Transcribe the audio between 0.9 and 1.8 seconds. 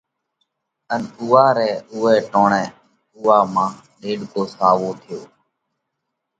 ان اُوئہ رئہ